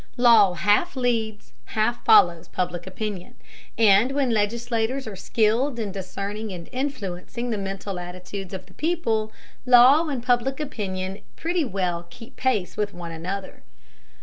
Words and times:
Law 0.17 0.53
half 0.55 0.95
leads, 0.95 1.53
half 1.77 2.03
follows 2.03 2.47
Public 2.47 2.87
Opinion, 2.87 3.35
and 3.77 4.13
when 4.13 4.31
legislators 4.31 5.05
are 5.05 5.15
skilled 5.15 5.77
in 5.77 5.91
discerning 5.91 6.51
and 6.51 6.67
influencing 6.71 7.51
the 7.51 7.57
mental 7.59 7.99
attitudes 7.99 8.51
of 8.51 8.65
the 8.65 8.73
people, 8.73 9.31
law 9.63 10.07
and 10.09 10.23
Public 10.23 10.59
Opinion 10.59 11.21
pretty 11.35 11.63
well 11.65 12.07
keep 12.09 12.35
pace 12.35 12.75
with 12.75 12.95
one 12.95 13.11
another. 13.11 13.61